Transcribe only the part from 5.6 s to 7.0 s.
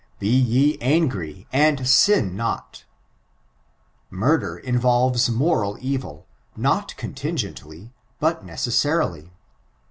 evil; not